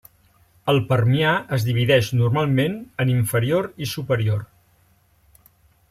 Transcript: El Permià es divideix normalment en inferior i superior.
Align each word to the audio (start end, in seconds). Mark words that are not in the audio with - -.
El 0.71 0.79
Permià 0.91 1.33
es 1.57 1.65
divideix 1.67 2.09
normalment 2.21 2.79
en 3.05 3.13
inferior 3.19 3.69
i 3.87 3.93
superior. 3.95 4.43